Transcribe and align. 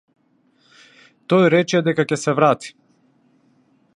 Тој 1.33 1.45
рече 1.55 1.83
дека 1.89 2.07
ќе 2.13 2.21
се 2.23 2.37
врати. 2.41 2.75